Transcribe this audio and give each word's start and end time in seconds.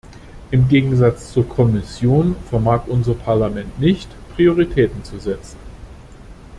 Im 0.49 0.67
Gegensatz 0.67 1.31
zur 1.31 1.47
Kommission 1.47 2.35
vermag 2.49 2.85
unser 2.87 3.13
Parlament 3.13 3.79
nicht, 3.79 4.09
Prioritäten 4.35 5.03
zu 5.03 5.19
setzen. 5.19 5.59